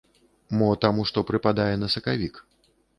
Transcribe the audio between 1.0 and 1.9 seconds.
што прыпадае